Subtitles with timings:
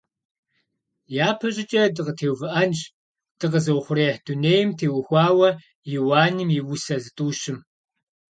[1.29, 2.79] ЯпэщӀыкӀэ дыкъытеувыӀэнщ
[3.39, 5.49] дыкъэзыухъуреихь дунейм теухуауэ
[5.95, 7.57] Иуаным и усэ зытӀущым.